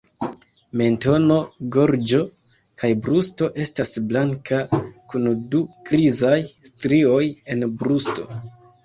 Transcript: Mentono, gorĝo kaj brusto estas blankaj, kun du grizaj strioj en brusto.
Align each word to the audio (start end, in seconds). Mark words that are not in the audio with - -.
Mentono, 0.79 1.35
gorĝo 1.75 2.21
kaj 2.83 2.89
brusto 3.07 3.49
estas 3.65 3.91
blankaj, 4.13 4.63
kun 5.13 5.29
du 5.53 5.61
grizaj 5.91 6.33
strioj 6.71 7.21
en 7.57 7.63
brusto. 7.83 8.27